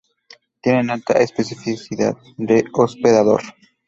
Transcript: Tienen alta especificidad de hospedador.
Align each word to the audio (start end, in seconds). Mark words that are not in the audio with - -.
Tienen 0.63 0.89
alta 0.89 1.13
especificidad 1.19 2.17
de 2.39 2.65
hospedador. 2.73 3.43